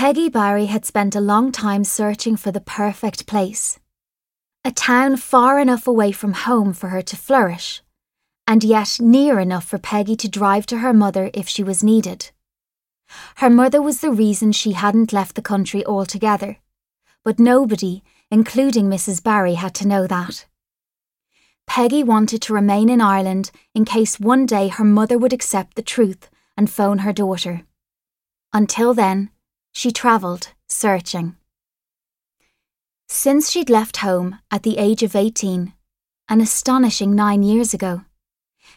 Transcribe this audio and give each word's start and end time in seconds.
Peggy 0.00 0.28
Barry 0.28 0.66
had 0.66 0.86
spent 0.86 1.16
a 1.16 1.20
long 1.20 1.50
time 1.50 1.82
searching 1.82 2.36
for 2.36 2.52
the 2.52 2.60
perfect 2.60 3.26
place. 3.26 3.80
A 4.64 4.70
town 4.70 5.16
far 5.16 5.58
enough 5.58 5.88
away 5.88 6.12
from 6.12 6.34
home 6.34 6.72
for 6.72 6.90
her 6.90 7.02
to 7.02 7.16
flourish, 7.16 7.82
and 8.46 8.62
yet 8.62 8.98
near 9.00 9.40
enough 9.40 9.64
for 9.64 9.76
Peggy 9.76 10.14
to 10.14 10.28
drive 10.28 10.66
to 10.66 10.78
her 10.78 10.92
mother 10.94 11.32
if 11.34 11.48
she 11.48 11.64
was 11.64 11.82
needed. 11.82 12.30
Her 13.38 13.50
mother 13.50 13.82
was 13.82 14.00
the 14.00 14.12
reason 14.12 14.52
she 14.52 14.70
hadn't 14.70 15.12
left 15.12 15.34
the 15.34 15.42
country 15.42 15.84
altogether, 15.84 16.58
but 17.24 17.40
nobody, 17.40 18.04
including 18.30 18.88
Mrs. 18.88 19.20
Barry, 19.20 19.54
had 19.54 19.74
to 19.74 19.88
know 19.88 20.06
that. 20.06 20.46
Peggy 21.66 22.04
wanted 22.04 22.40
to 22.42 22.54
remain 22.54 22.88
in 22.88 23.00
Ireland 23.00 23.50
in 23.74 23.84
case 23.84 24.20
one 24.20 24.46
day 24.46 24.68
her 24.68 24.84
mother 24.84 25.18
would 25.18 25.32
accept 25.32 25.74
the 25.74 25.82
truth 25.82 26.30
and 26.56 26.70
phone 26.70 26.98
her 26.98 27.12
daughter. 27.12 27.62
Until 28.52 28.94
then, 28.94 29.30
she 29.78 29.92
travelled, 29.92 30.48
searching. 30.66 31.36
Since 33.06 33.48
she'd 33.48 33.70
left 33.70 33.98
home 33.98 34.40
at 34.50 34.64
the 34.64 34.76
age 34.76 35.04
of 35.04 35.14
18, 35.14 35.72
an 36.28 36.40
astonishing 36.40 37.14
nine 37.14 37.44
years 37.44 37.72
ago, 37.72 38.00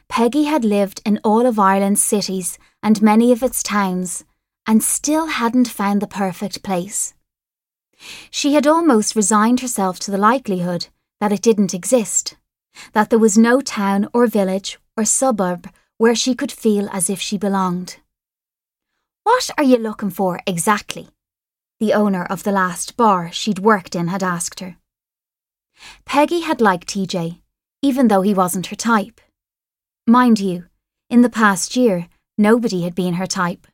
Peggy 0.09 0.43
had 0.43 0.63
lived 0.63 1.01
in 1.03 1.19
all 1.23 1.47
of 1.47 1.57
Ireland's 1.57 2.03
cities 2.03 2.59
and 2.83 3.01
many 3.01 3.31
of 3.31 3.41
its 3.41 3.63
towns 3.63 4.25
and 4.67 4.83
still 4.83 5.25
hadn't 5.25 5.67
found 5.67 6.03
the 6.03 6.15
perfect 6.21 6.61
place. 6.61 7.15
She 8.29 8.53
had 8.53 8.67
almost 8.67 9.15
resigned 9.15 9.61
herself 9.61 9.97
to 10.01 10.11
the 10.11 10.19
likelihood 10.19 10.89
that 11.19 11.31
it 11.31 11.41
didn't 11.41 11.73
exist, 11.73 12.35
that 12.93 13.09
there 13.09 13.17
was 13.17 13.39
no 13.39 13.59
town 13.59 14.07
or 14.13 14.27
village 14.27 14.77
or 14.95 15.05
suburb 15.05 15.67
where 15.97 16.13
she 16.13 16.35
could 16.35 16.51
feel 16.51 16.87
as 16.91 17.09
if 17.09 17.19
she 17.19 17.39
belonged. 17.39 17.97
What 19.31 19.49
are 19.57 19.63
you 19.63 19.77
looking 19.77 20.09
for 20.09 20.41
exactly? 20.45 21.07
The 21.79 21.93
owner 21.93 22.25
of 22.25 22.43
the 22.43 22.51
last 22.51 22.97
bar 22.97 23.31
she'd 23.31 23.59
worked 23.59 23.95
in 23.95 24.09
had 24.09 24.21
asked 24.21 24.59
her. 24.59 24.75
Peggy 26.05 26.41
had 26.41 26.59
liked 26.59 26.89
TJ, 26.89 27.39
even 27.81 28.09
though 28.09 28.23
he 28.23 28.33
wasn't 28.33 28.67
her 28.67 28.75
type. 28.75 29.21
Mind 30.05 30.41
you, 30.41 30.65
in 31.09 31.21
the 31.21 31.29
past 31.29 31.77
year, 31.77 32.09
nobody 32.37 32.81
had 32.81 32.93
been 32.93 33.13
her 33.13 33.25
type. 33.25 33.67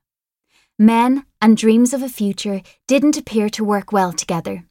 Men 0.78 1.26
and 1.42 1.58
dreams 1.58 1.92
of 1.92 2.04
a 2.04 2.08
future 2.22 2.62
didn't 2.88 3.18
appear 3.18 3.50
to 3.50 3.66
work 3.66 3.92
well 3.92 4.14
together. 4.14 4.64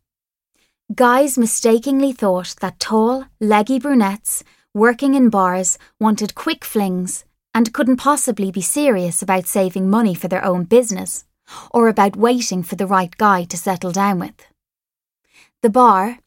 Guys 0.94 1.36
mistakenly 1.36 2.12
thought 2.12 2.55
that 2.61 2.78
tall, 2.78 3.24
leggy 3.41 3.80
brunettes 3.80 4.44
working 4.72 5.14
in 5.14 5.30
bars 5.30 5.78
wanted 5.98 6.36
quick 6.36 6.64
flings 6.64 7.25
and 7.56 7.72
couldn't 7.72 7.96
possibly 7.96 8.50
be 8.50 8.60
serious 8.60 9.22
about 9.22 9.46
saving 9.46 9.88
money 9.88 10.14
for 10.14 10.28
their 10.28 10.44
own 10.44 10.64
business 10.64 11.24
or 11.70 11.88
about 11.88 12.14
waiting 12.14 12.62
for 12.62 12.76
the 12.76 12.86
right 12.86 13.16
guy 13.16 13.44
to 13.44 13.56
settle 13.56 13.90
down 13.90 14.18
with. 14.18 14.46
The 15.62 15.70
bar, 15.70 16.18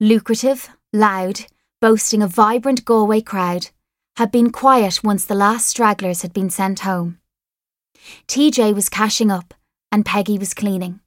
lucrative, 0.00 0.70
loud, 0.90 1.40
boasting 1.82 2.22
a 2.22 2.26
vibrant 2.26 2.86
Galway 2.86 3.20
crowd, 3.20 3.68
had 4.16 4.32
been 4.32 4.48
quiet 4.48 5.04
once 5.04 5.26
the 5.26 5.34
last 5.34 5.66
stragglers 5.66 6.22
had 6.22 6.32
been 6.32 6.48
sent 6.48 6.80
home. 6.80 7.18
TJ 8.26 8.74
was 8.74 8.88
cashing 8.88 9.30
up 9.30 9.52
and 9.92 10.06
Peggy 10.06 10.38
was 10.38 10.54
cleaning. 10.54 11.00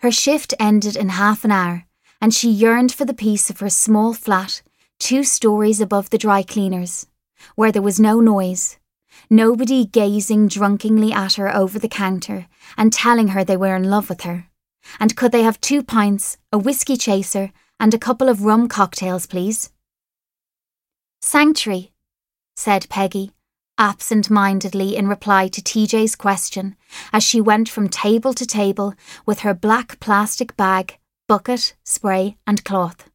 Her 0.00 0.10
shift 0.10 0.52
ended 0.60 0.94
in 0.94 1.08
half 1.08 1.42
an 1.42 1.52
hour 1.52 1.86
and 2.20 2.34
she 2.34 2.50
yearned 2.50 2.92
for 2.92 3.06
the 3.06 3.14
peace 3.14 3.48
of 3.48 3.60
her 3.60 3.70
small 3.70 4.12
flat, 4.12 4.60
two 4.98 5.24
stories 5.24 5.80
above 5.80 6.10
the 6.10 6.18
dry 6.18 6.42
cleaners, 6.42 7.06
where 7.54 7.72
there 7.72 7.82
was 7.82 8.00
no 8.00 8.20
noise, 8.20 8.78
nobody 9.30 9.84
gazing 9.84 10.48
drunkenly 10.48 11.12
at 11.12 11.34
her 11.34 11.54
over 11.54 11.78
the 11.78 11.88
counter 11.88 12.46
and 12.76 12.92
telling 12.92 13.28
her 13.28 13.44
they 13.44 13.56
were 13.56 13.76
in 13.76 13.84
love 13.84 14.08
with 14.08 14.22
her. 14.22 14.46
And 15.00 15.16
could 15.16 15.32
they 15.32 15.42
have 15.42 15.60
two 15.60 15.82
pints, 15.82 16.36
a 16.52 16.58
whisky 16.58 16.96
chaser, 16.96 17.52
and 17.80 17.94
a 17.94 17.98
couple 17.98 18.28
of 18.28 18.44
rum 18.44 18.68
cocktails, 18.68 19.26
please? 19.26 19.70
Sanctuary, 21.22 21.92
said 22.56 22.86
Peggy, 22.88 23.32
absent 23.78 24.30
mindedly 24.30 24.96
in 24.96 25.08
reply 25.08 25.48
to 25.48 25.62
TJ's 25.62 26.14
question 26.16 26.76
as 27.12 27.22
she 27.22 27.40
went 27.40 27.68
from 27.68 27.88
table 27.88 28.34
to 28.34 28.46
table 28.46 28.94
with 29.26 29.40
her 29.40 29.54
black 29.54 29.98
plastic 30.00 30.56
bag 30.56 30.98
bucket, 31.26 31.74
spray, 31.84 32.36
and 32.46 32.64
cloth. 32.64 33.08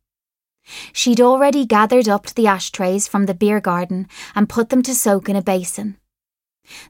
She'd 0.93 1.21
already 1.21 1.65
gathered 1.65 2.07
up 2.07 2.27
the 2.27 2.47
ashtrays 2.47 3.07
from 3.07 3.25
the 3.25 3.33
beer 3.33 3.59
garden 3.59 4.07
and 4.35 4.49
put 4.49 4.69
them 4.69 4.81
to 4.83 4.95
soak 4.95 5.29
in 5.29 5.35
a 5.35 5.41
basin. 5.41 5.97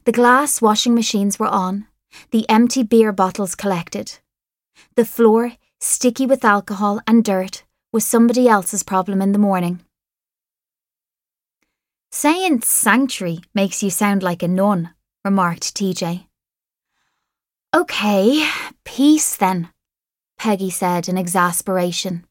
The 0.04 0.12
glass 0.12 0.60
washing 0.60 0.94
machines 0.94 1.38
were 1.38 1.48
on, 1.48 1.86
the 2.30 2.48
empty 2.48 2.82
beer 2.82 3.12
bottles 3.12 3.54
collected. 3.54 4.18
The 4.96 5.04
floor, 5.04 5.52
sticky 5.80 6.26
with 6.26 6.44
alcohol 6.44 7.00
and 7.06 7.24
dirt, 7.24 7.64
was 7.92 8.04
somebody 8.04 8.48
else's 8.48 8.82
problem 8.82 9.22
in 9.22 9.32
the 9.32 9.38
morning. 9.38 9.80
Saying 12.12 12.62
sanctuary 12.62 13.40
makes 13.54 13.82
you 13.82 13.90
sound 13.90 14.22
like 14.22 14.42
a 14.42 14.48
nun, 14.48 14.90
remarked 15.24 15.74
TJ. 15.74 16.26
OK, 17.72 18.48
peace 18.84 19.36
then, 19.36 19.68
Peggy 20.36 20.70
said 20.70 21.08
in 21.08 21.16
exasperation. 21.16 22.26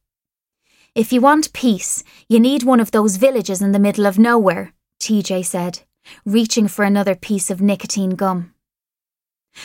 If 0.99 1.13
you 1.13 1.21
want 1.21 1.53
peace, 1.53 2.03
you 2.27 2.41
need 2.41 2.63
one 2.63 2.81
of 2.81 2.91
those 2.91 3.15
villages 3.15 3.61
in 3.61 3.71
the 3.71 3.79
middle 3.79 4.05
of 4.05 4.19
nowhere, 4.19 4.73
TJ 4.99 5.45
said, 5.45 5.79
reaching 6.25 6.67
for 6.67 6.83
another 6.83 7.15
piece 7.15 7.49
of 7.49 7.61
nicotine 7.61 8.15
gum. 8.15 8.53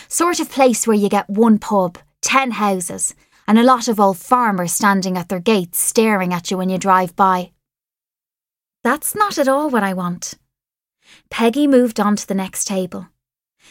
Sort 0.06 0.38
of 0.38 0.48
place 0.48 0.86
where 0.86 0.96
you 0.96 1.08
get 1.08 1.28
one 1.28 1.58
pub, 1.58 1.98
ten 2.22 2.52
houses, 2.52 3.16
and 3.48 3.58
a 3.58 3.64
lot 3.64 3.88
of 3.88 3.98
old 3.98 4.16
farmers 4.16 4.70
standing 4.70 5.18
at 5.18 5.28
their 5.28 5.40
gates 5.40 5.80
staring 5.80 6.32
at 6.32 6.52
you 6.52 6.56
when 6.58 6.68
you 6.68 6.78
drive 6.78 7.16
by. 7.16 7.50
That's 8.84 9.16
not 9.16 9.36
at 9.36 9.48
all 9.48 9.68
what 9.70 9.82
I 9.82 9.92
want. 9.92 10.34
Peggy 11.30 11.66
moved 11.66 11.98
on 11.98 12.14
to 12.14 12.28
the 12.28 12.34
next 12.34 12.66
table. 12.66 13.08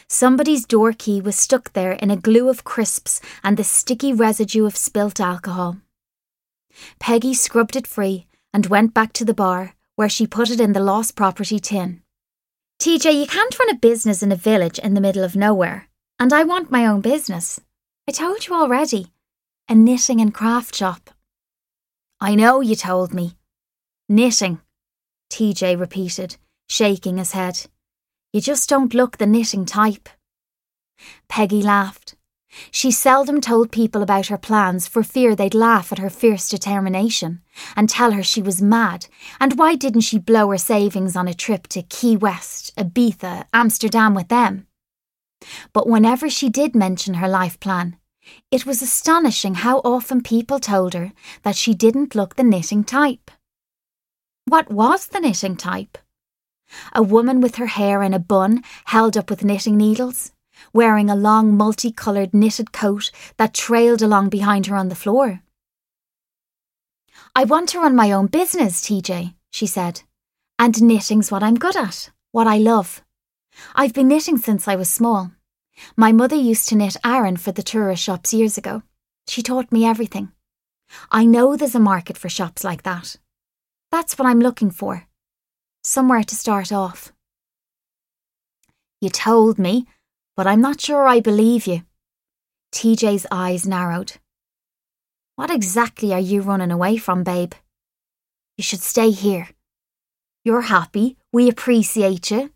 Somebody's 0.10 0.66
door 0.66 0.92
key 0.92 1.22
was 1.22 1.38
stuck 1.38 1.72
there 1.72 1.94
in 1.94 2.12
a 2.12 2.18
glue 2.18 2.50
of 2.50 2.66
crisps 2.66 3.22
and 3.42 3.56
the 3.56 3.64
sticky 3.64 4.12
residue 4.12 4.66
of 4.66 4.76
spilt 4.76 5.22
alcohol. 5.22 5.78
Peggy 7.00 7.34
scrubbed 7.34 7.76
it 7.76 7.88
free 7.88 8.28
and 8.54 8.68
went 8.68 8.94
back 8.94 9.14
to 9.14 9.26
the 9.26 9.34
bar, 9.34 9.76
where 9.96 10.10
she 10.10 10.28
put 10.28 10.50
it 10.50 10.60
in 10.60 10.74
the 10.74 10.80
lost 10.80 11.16
property 11.16 11.60
tin. 11.60 12.02
TJ, 12.80 13.20
you 13.20 13.28
can't 13.28 13.58
run 13.58 13.70
a 13.70 13.76
business 13.76 14.22
in 14.22 14.32
a 14.32 14.36
village 14.36 14.80
in 14.80 14.94
the 14.94 15.02
middle 15.02 15.24
of 15.24 15.36
nowhere, 15.36 15.88
and 16.20 16.34
I 16.34 16.44
want 16.44 16.72
my 16.72 16.86
own 16.86 17.02
business. 17.02 17.60
I 18.08 18.12
told 18.12 18.48
you 18.48 18.54
already. 18.56 19.08
A 19.70 19.76
knitting 19.76 20.20
and 20.20 20.34
craft 20.34 20.76
shop. 20.76 21.12
I 22.20 22.36
know 22.36 22.60
you 22.60 22.76
told 22.76 23.14
me. 23.14 23.38
Knitting, 24.10 24.60
TJ 25.30 25.80
repeated, 25.80 26.36
shaking 26.68 27.18
his 27.18 27.32
head. 27.32 27.68
You 28.34 28.42
just 28.42 28.68
don't 28.68 28.94
look 28.94 29.18
the 29.18 29.26
knitting 29.26 29.66
type. 29.66 30.10
Peggy 31.30 31.62
laughed. 31.62 32.16
She 32.72 32.92
seldom 32.92 33.42
told 33.42 33.72
people 33.72 34.02
about 34.02 34.28
her 34.28 34.38
plans 34.38 34.88
for 34.88 35.04
fear 35.04 35.36
they'd 35.36 35.54
laugh 35.54 35.92
at 35.92 35.98
her 35.98 36.10
fierce 36.10 36.50
determination 36.50 37.42
and 37.76 37.90
tell 37.90 38.12
her 38.12 38.24
she 38.24 38.42
was 38.42 38.62
mad, 38.62 39.08
and 39.40 39.58
why 39.58 39.76
didn't 39.76 40.02
she 40.02 40.18
blow 40.18 40.50
her 40.52 40.58
savings 40.58 41.16
on 41.16 41.28
a 41.28 41.34
trip 41.34 41.68
to 41.70 41.82
Key 41.82 42.18
West, 42.18 42.76
Ibiza, 42.76 43.46
Amsterdam 43.54 44.14
with 44.14 44.28
them? 44.28 44.68
But 45.74 45.88
whenever 45.88 46.30
she 46.30 46.50
did 46.50 46.76
mention 46.76 47.16
her 47.16 47.28
life 47.28 47.60
plan, 47.60 47.98
it 48.52 48.66
was 48.66 48.82
astonishing 48.82 49.56
how 49.56 49.80
often 49.80 50.22
people 50.22 50.60
told 50.60 50.94
her 50.94 51.12
that 51.44 51.56
she 51.56 51.74
didn't 51.74 52.16
look 52.16 52.36
the 52.36 52.44
knitting 52.44 52.84
type. 52.84 53.32
What 54.46 54.72
was 54.72 55.08
the 55.08 55.20
knitting 55.20 55.58
type? 55.58 55.98
A 56.94 57.04
woman 57.04 57.42
with 57.42 57.56
her 57.56 57.68
hair 57.68 58.02
in 58.02 58.14
a 58.14 58.20
bun 58.20 58.64
held 58.86 59.18
up 59.18 59.30
with 59.30 59.44
knitting 59.44 59.78
needles, 59.78 60.32
wearing 60.72 61.10
a 61.10 61.16
long 61.16 61.56
multicoloured 61.58 62.34
knitted 62.34 62.72
coat 62.72 63.12
that 63.38 63.54
trailed 63.54 64.02
along 64.02 64.30
behind 64.30 64.68
her 64.68 64.76
on 64.76 64.90
the 64.90 64.96
floor. 64.96 65.42
I 67.36 67.44
want 67.44 67.70
to 67.70 67.80
run 67.80 67.96
my 67.96 68.12
own 68.12 68.28
business, 68.28 68.82
TJ, 68.82 69.34
she 69.52 69.66
said. 69.66 70.02
And 70.60 70.82
knitting's 70.82 71.32
what 71.32 71.44
I'm 71.44 71.56
good 71.56 71.76
at, 71.76 72.12
what 72.32 72.48
I 72.48 72.58
love. 72.58 73.02
I've 73.76 73.94
been 73.94 74.08
knitting 74.08 74.38
since 74.38 74.68
I 74.68 74.76
was 74.76 74.90
small. 74.90 75.32
My 75.98 76.12
mother 76.12 76.36
used 76.36 76.70
to 76.70 76.76
knit 76.76 76.98
Aran 77.04 77.38
for 77.38 77.52
the 77.52 77.64
tourist 77.64 78.04
shops 78.04 78.34
years 78.34 78.58
ago. 78.58 78.84
She 79.28 79.42
taught 79.42 79.72
me 79.72 79.86
everything. 79.86 80.32
I 81.12 81.26
know 81.26 81.56
there's 81.56 81.76
a 81.76 81.80
market 81.80 82.18
for 82.18 82.30
shops 82.30 82.64
like 82.64 82.84
that. 82.84 83.18
That's 83.92 84.18
what 84.18 84.28
I'm 84.28 84.40
looking 84.40 84.70
for 84.70 85.08
somewhere 85.84 86.24
to 86.24 86.36
start 86.36 86.72
off. 86.72 87.12
You 89.02 89.10
told 89.10 89.60
me, 89.60 89.86
but 90.36 90.48
I'm 90.48 90.62
not 90.62 90.82
sure 90.82 91.08
I 91.08 91.20
believe 91.20 91.68
you. 91.68 91.84
TJ's 92.74 93.28
eyes 93.32 93.68
narrowed. 93.68 94.14
What 95.36 95.52
exactly 95.52 96.14
are 96.14 96.20
you 96.20 96.42
running 96.42 96.72
away 96.72 96.98
from, 96.98 97.24
babe? 97.24 97.54
You 98.58 98.64
should 98.64 98.82
stay 98.82 99.12
here. 99.12 99.50
You're 100.44 100.62
happy. 100.62 101.18
We 101.32 101.50
appreciate 101.50 102.30
you. 102.32 102.52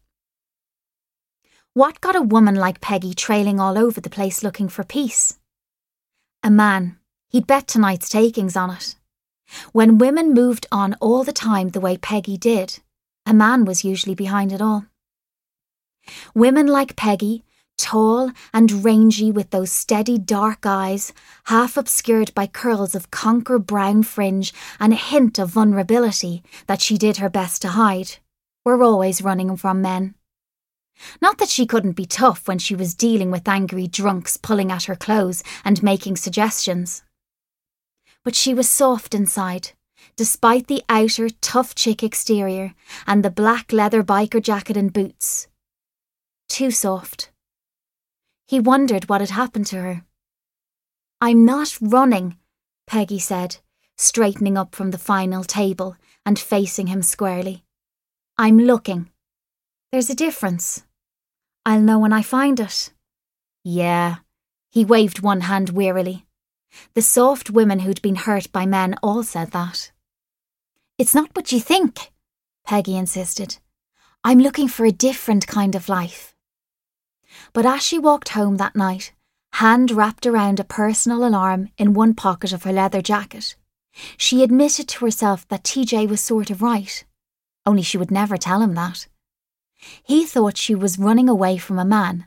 What 1.74 2.02
got 2.02 2.16
a 2.16 2.22
woman 2.22 2.56
like 2.56 2.82
Peggy 2.82 3.14
trailing 3.14 3.60
all 3.60 3.78
over 3.78 4.02
the 4.02 4.10
place 4.10 4.44
looking 4.44 4.68
for 4.68 4.84
peace? 4.84 5.38
A 6.44 6.50
man. 6.50 6.98
He'd 7.30 7.48
bet 7.48 7.68
tonight's 7.68 8.10
takings 8.10 8.56
on 8.56 8.72
it. 8.72 8.96
When 9.72 9.98
women 9.98 10.34
moved 10.34 10.66
on 10.72 10.96
all 11.00 11.24
the 11.24 11.34
time 11.34 11.70
the 11.70 11.80
way 11.80 11.98
Peggy 11.98 12.38
did, 12.38 12.80
a 13.26 13.34
man 13.34 13.66
was 13.66 13.84
usually 13.86 14.16
behind 14.16 14.52
it 14.52 14.62
all. 14.62 14.86
Women 16.34 16.68
like 16.68 16.96
Peggy, 16.96 17.44
tall 17.78 18.32
and 18.54 18.84
rangy 18.84 19.32
with 19.32 19.52
those 19.52 19.72
steady 19.72 20.18
dark 20.18 20.66
eyes, 20.66 21.14
half 21.46 21.78
obscured 21.78 22.34
by 22.34 22.48
curls 22.48 22.96
of 22.96 23.12
conker 23.12 23.64
brown 23.64 24.04
fringe 24.04 24.54
and 24.80 24.94
a 24.94 24.98
hint 24.98 25.40
of 25.40 25.50
vulnerability 25.50 26.44
that 26.66 26.82
she 26.82 26.98
did 26.98 27.18
her 27.18 27.30
best 27.30 27.62
to 27.62 27.70
hide, 27.70 28.18
were 28.66 28.84
always 28.84 29.22
running 29.22 29.56
from 29.56 29.82
men. 29.82 30.16
Not 31.22 31.38
that 31.38 31.50
she 31.50 31.66
couldn't 31.66 31.94
be 31.94 32.06
tough 32.06 32.48
when 32.48 32.60
she 32.60 32.76
was 32.76 32.96
dealing 32.96 33.32
with 33.32 33.48
angry 33.48 33.88
drunks 33.88 34.38
pulling 34.38 34.72
at 34.72 34.86
her 34.86 34.96
clothes 34.96 35.44
and 35.64 35.84
making 35.84 36.18
suggestions. 36.18 37.04
But 38.24 38.36
she 38.36 38.54
was 38.54 38.70
soft 38.70 39.14
inside, 39.14 39.72
despite 40.16 40.68
the 40.68 40.84
outer 40.90 41.30
tough 41.30 41.76
chick 41.76 42.04
exterior 42.04 42.74
and 43.06 43.24
the 43.24 43.30
black 43.30 43.72
leather 43.72 44.04
biker 44.04 44.42
jacket 44.42 44.76
and 44.76 44.92
boots. 44.92 45.48
Too 46.50 46.72
soft. 46.72 47.30
He 48.48 48.60
wondered 48.62 49.10
what 49.10 49.22
had 49.22 49.32
happened 49.32 49.68
to 49.68 49.82
her. 49.82 50.04
I'm 51.20 51.46
not 51.46 51.78
running, 51.82 52.38
Peggy 52.86 53.20
said, 53.20 53.58
straightening 53.98 54.58
up 54.58 54.74
from 54.74 54.92
the 54.92 54.98
final 54.98 55.44
table 55.44 55.98
and 56.26 56.40
facing 56.40 56.88
him 56.88 57.02
squarely. 57.02 57.66
I'm 58.38 58.58
looking. 58.58 59.10
There's 59.92 60.10
a 60.10 60.16
difference. 60.16 60.84
I'll 61.66 61.82
know 61.82 62.00
when 62.00 62.14
I 62.14 62.22
find 62.22 62.60
it. 62.60 62.94
Yeah. 63.64 64.18
He 64.70 64.86
waved 64.86 65.22
one 65.22 65.42
hand 65.42 65.72
wearily. 65.72 66.26
The 66.94 67.02
soft 67.02 67.50
women 67.50 67.80
who'd 67.80 68.02
been 68.02 68.16
hurt 68.16 68.52
by 68.54 68.66
men 68.66 68.96
all 69.04 69.24
said 69.24 69.52
that. 69.52 69.92
It's 70.98 71.16
not 71.16 71.36
what 71.36 71.52
you 71.52 71.60
think, 71.60 72.12
Peggy 72.66 72.96
insisted. 72.96 73.58
I'm 74.24 74.40
looking 74.40 74.70
for 74.70 74.86
a 74.86 74.92
different 74.92 75.48
kind 75.48 75.76
of 75.76 75.90
life. 75.90 76.37
But 77.54 77.66
as 77.66 77.84
she 77.84 78.00
walked 78.00 78.30
home 78.30 78.58
that 78.58 78.76
night, 78.76 79.14
hand 79.54 79.92
wrapped 79.92 80.26
around 80.26 80.60
a 80.60 80.64
personal 80.64 81.26
alarm 81.26 81.70
in 81.78 81.94
one 81.94 82.14
pocket 82.14 82.52
of 82.52 82.64
her 82.64 82.74
leather 82.74 83.02
jacket, 83.02 83.56
she 84.18 84.44
admitted 84.44 84.88
to 84.88 85.06
herself 85.06 85.48
that 85.48 85.64
TJ 85.64 86.08
was 86.08 86.22
sort 86.22 86.50
of 86.50 86.62
right, 86.62 87.04
only 87.66 87.82
she 87.82 87.98
would 87.98 88.12
never 88.12 88.38
tell 88.38 88.62
him 88.62 88.76
that. 88.76 89.08
He 90.04 90.26
thought 90.26 90.58
she 90.58 90.76
was 90.76 91.00
running 91.00 91.30
away 91.30 91.58
from 91.58 91.80
a 91.80 91.86
man, 91.86 92.26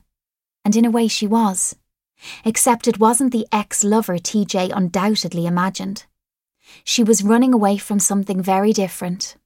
and 0.64 0.76
in 0.76 0.84
a 0.84 0.90
way 0.90 1.08
she 1.08 1.26
was, 1.26 1.76
except 2.44 2.88
it 2.88 2.98
wasn't 2.98 3.32
the 3.32 3.46
ex 3.52 3.84
lover 3.84 4.18
TJ 4.18 4.72
undoubtedly 4.74 5.46
imagined. 5.46 6.06
She 6.84 7.02
was 7.02 7.24
running 7.24 7.52
away 7.52 7.76
from 7.78 7.98
something 7.98 8.42
very 8.42 8.72
different. 8.72 9.36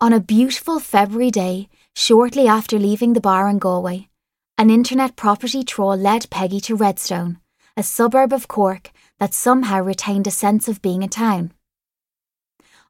On 0.00 0.12
a 0.12 0.20
beautiful 0.20 0.80
February 0.80 1.30
day, 1.30 1.68
Shortly 1.94 2.48
after 2.48 2.78
leaving 2.78 3.12
the 3.12 3.20
bar 3.20 3.48
in 3.48 3.58
Galway, 3.58 4.08
an 4.56 4.70
internet 4.70 5.16
property 5.16 5.62
trawl 5.62 5.96
led 5.96 6.28
Peggy 6.30 6.60
to 6.62 6.74
Redstone, 6.74 7.38
a 7.76 7.82
suburb 7.82 8.32
of 8.32 8.48
Cork 8.48 8.90
that 9.18 9.34
somehow 9.34 9.80
retained 9.80 10.26
a 10.26 10.30
sense 10.30 10.68
of 10.68 10.82
being 10.82 11.02
a 11.02 11.08
town. 11.08 11.52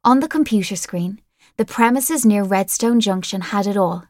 On 0.05 0.20
the 0.20 0.29
computer 0.29 0.76
screen, 0.76 1.20
the 1.56 1.64
premises 1.64 2.25
near 2.25 2.43
Redstone 2.44 3.00
Junction 3.00 3.41
had 3.41 3.67
it 3.67 3.76
all 3.76 4.05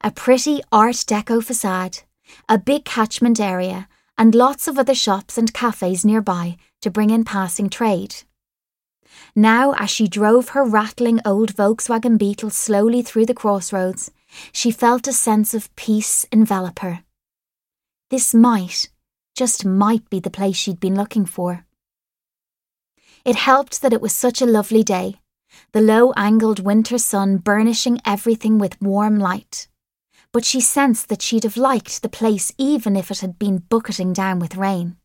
a 0.00 0.10
pretty 0.10 0.60
Art 0.70 0.96
Deco 0.96 1.42
facade, 1.42 2.00
a 2.48 2.58
big 2.58 2.84
catchment 2.84 3.40
area, 3.40 3.88
and 4.18 4.34
lots 4.34 4.68
of 4.68 4.78
other 4.78 4.94
shops 4.94 5.38
and 5.38 5.54
cafes 5.54 6.04
nearby 6.04 6.56
to 6.82 6.90
bring 6.90 7.10
in 7.10 7.24
passing 7.24 7.70
trade. 7.70 8.14
Now, 9.34 9.72
as 9.78 9.90
she 9.90 10.06
drove 10.06 10.50
her 10.50 10.64
rattling 10.64 11.20
old 11.24 11.54
Volkswagen 11.54 12.18
Beetle 12.18 12.50
slowly 12.50 13.02
through 13.02 13.26
the 13.26 13.34
crossroads, 13.34 14.10
she 14.52 14.70
felt 14.70 15.08
a 15.08 15.12
sense 15.12 15.54
of 15.54 15.74
peace 15.76 16.24
envelop 16.32 16.80
her. 16.80 17.04
This 18.10 18.34
might, 18.34 18.88
just 19.34 19.64
might 19.64 20.08
be 20.10 20.20
the 20.20 20.30
place 20.30 20.56
she'd 20.56 20.80
been 20.80 20.94
looking 20.94 21.26
for. 21.26 21.66
It 23.24 23.36
helped 23.36 23.82
that 23.82 23.92
it 23.92 24.00
was 24.00 24.12
such 24.12 24.42
a 24.42 24.46
lovely 24.46 24.82
day, 24.82 25.20
the 25.72 25.80
low 25.80 26.12
angled 26.16 26.60
winter 26.60 26.98
sun 26.98 27.38
burnishing 27.38 28.00
everything 28.04 28.58
with 28.58 28.80
warm 28.80 29.18
light. 29.18 29.68
But 30.32 30.44
she 30.44 30.60
sensed 30.60 31.08
that 31.08 31.22
she'd 31.22 31.44
have 31.44 31.56
liked 31.56 32.02
the 32.02 32.08
place 32.08 32.52
even 32.58 32.96
if 32.96 33.10
it 33.10 33.20
had 33.20 33.38
been 33.38 33.58
bucketing 33.58 34.12
down 34.12 34.40
with 34.40 34.56
rain. 34.56 34.96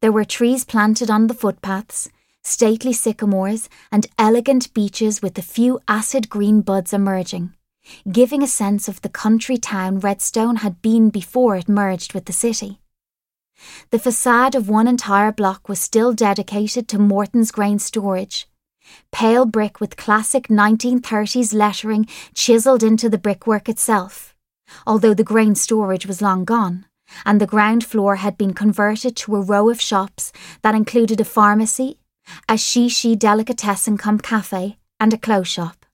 There 0.00 0.12
were 0.12 0.24
trees 0.24 0.64
planted 0.64 1.08
on 1.08 1.28
the 1.28 1.34
footpaths, 1.34 2.10
stately 2.42 2.92
sycamores, 2.92 3.68
and 3.92 4.06
elegant 4.18 4.74
beeches 4.74 5.22
with 5.22 5.38
a 5.38 5.42
few 5.42 5.80
acid 5.86 6.28
green 6.28 6.62
buds 6.62 6.92
emerging 6.92 7.54
giving 8.10 8.42
a 8.42 8.46
sense 8.46 8.88
of 8.88 9.00
the 9.02 9.08
country 9.08 9.56
town 9.56 10.00
Redstone 10.00 10.56
had 10.56 10.82
been 10.82 11.10
before 11.10 11.56
it 11.56 11.68
merged 11.68 12.14
with 12.14 12.26
the 12.26 12.32
city. 12.32 12.80
The 13.90 13.98
facade 13.98 14.54
of 14.54 14.68
one 14.68 14.86
entire 14.86 15.32
block 15.32 15.68
was 15.68 15.80
still 15.80 16.12
dedicated 16.12 16.88
to 16.88 16.98
Morton's 16.98 17.50
grain 17.50 17.78
storage. 17.78 18.48
Pale 19.12 19.46
brick 19.46 19.80
with 19.80 19.96
classic 19.96 20.48
1930s 20.48 21.52
lettering 21.52 22.06
chiselled 22.34 22.82
into 22.82 23.08
the 23.08 23.18
brickwork 23.18 23.68
itself, 23.68 24.34
although 24.86 25.14
the 25.14 25.24
grain 25.24 25.54
storage 25.54 26.06
was 26.06 26.22
long 26.22 26.44
gone, 26.44 26.86
and 27.26 27.40
the 27.40 27.46
ground 27.46 27.84
floor 27.84 28.16
had 28.16 28.38
been 28.38 28.54
converted 28.54 29.16
to 29.16 29.36
a 29.36 29.40
row 29.40 29.68
of 29.68 29.80
shops 29.80 30.32
that 30.62 30.74
included 30.74 31.20
a 31.20 31.24
pharmacy, 31.24 31.98
a 32.48 32.54
Shishi 32.54 33.18
delicatessen 33.18 33.98
cum 33.98 34.18
cafe, 34.18 34.78
and 35.00 35.12
a 35.12 35.18
clothes 35.18 35.48
shop. 35.48 35.86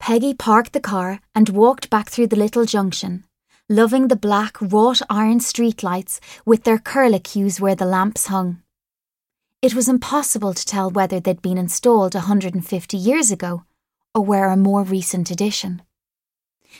Peggy 0.00 0.32
parked 0.32 0.72
the 0.72 0.80
car 0.80 1.20
and 1.34 1.50
walked 1.50 1.90
back 1.90 2.08
through 2.08 2.28
the 2.28 2.36
little 2.36 2.64
junction, 2.64 3.24
loving 3.68 4.08
the 4.08 4.16
black 4.16 4.56
wrought 4.60 5.02
iron 5.10 5.38
streetlights 5.38 6.18
with 6.46 6.64
their 6.64 6.78
curlicues 6.78 7.60
where 7.60 7.74
the 7.74 7.84
lamps 7.84 8.26
hung. 8.26 8.62
It 9.60 9.74
was 9.74 9.88
impossible 9.88 10.54
to 10.54 10.64
tell 10.64 10.90
whether 10.90 11.20
they'd 11.20 11.42
been 11.42 11.58
installed 11.58 12.14
a 12.14 12.18
150 12.18 12.96
years 12.96 13.30
ago 13.30 13.64
or 14.14 14.24
were 14.24 14.46
a 14.46 14.56
more 14.56 14.82
recent 14.82 15.30
addition. 15.30 15.82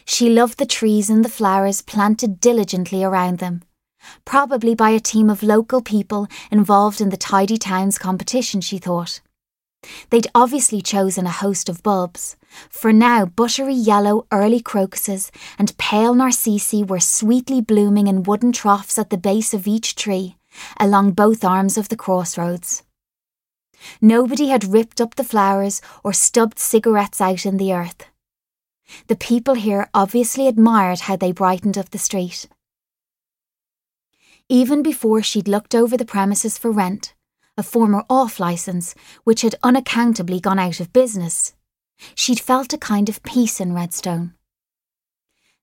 She 0.07 0.31
loved 0.31 0.59
the 0.59 0.67
trees 0.67 1.11
and 1.11 1.23
the 1.23 1.29
flowers 1.29 1.83
planted 1.83 2.41
diligently 2.41 3.05
around 3.05 3.39
them, 3.39 3.63
probably 4.25 4.75
by 4.75 4.91
a 4.91 4.99
team 4.99 5.29
of 5.29 5.43
local 5.43 5.83
people 5.83 6.27
involved 6.51 7.03
in 7.03 7.11
the 7.11 7.19
Tidy 7.19 7.59
Towns 7.59 7.99
competition, 7.99 8.63
she 8.63 8.79
thought. 8.79 9.21
They'd 10.11 10.27
obviously 10.35 10.83
chosen 10.83 11.27
a 11.27 11.31
host 11.31 11.69
of 11.69 11.83
bulbs, 11.83 12.37
for 12.69 12.93
now 12.93 13.27
buttery 13.27 13.75
yellow 13.75 14.27
early 14.33 14.61
crocuses 14.61 15.31
and 15.59 15.77
pale 15.79 16.15
narcissi 16.15 16.83
were 16.83 17.01
sweetly 17.01 17.61
blooming 17.61 18.07
in 18.07 18.25
wooden 18.25 18.53
troughs 18.53 18.99
at 18.99 19.11
the 19.11 19.17
base 19.17 19.55
of 19.55 19.67
each 19.67 19.95
tree, 19.95 20.37
along 20.79 21.13
both 21.13 21.45
arms 21.45 21.79
of 21.79 21.89
the 21.89 21.97
crossroads. 21.97 22.83
Nobody 24.01 24.49
had 24.49 24.65
ripped 24.65 25.01
up 25.01 25.15
the 25.15 25.25
flowers 25.25 25.81
or 26.05 26.13
stubbed 26.13 26.59
cigarettes 26.59 27.21
out 27.21 27.47
in 27.47 27.57
the 27.57 27.73
earth. 27.73 28.07
The 29.07 29.17
people 29.17 29.55
here 29.55 29.89
obviously 29.95 30.47
admired 30.47 31.01
how 31.01 31.17
they 31.17 31.33
brightened 31.33 31.79
up 31.79 31.91
the 31.91 31.99
street. 31.99 32.49
Even 34.49 34.83
before 34.83 35.23
she'd 35.23 35.49
looked 35.49 35.75
over 35.75 35.97
the 35.97 36.05
premises 36.05 36.59
for 36.59 36.71
rent, 36.73 37.15
a 37.61 37.63
former 37.63 38.03
off 38.09 38.41
licence, 38.41 38.95
which 39.25 39.43
had 39.43 39.55
unaccountably 39.63 40.41
gone 40.41 40.59
out 40.59 40.81
of 40.81 40.93
business. 40.93 41.53
She'd 42.15 42.41
felt 42.41 42.73
a 42.73 42.79
kind 42.79 43.11
of 43.11 43.23
peace 43.23 43.61
in 43.61 43.75
Redstone. 43.75 44.33